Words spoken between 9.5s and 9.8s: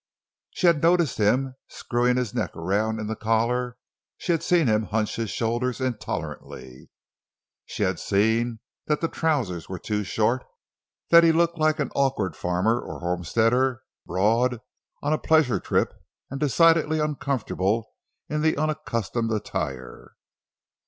were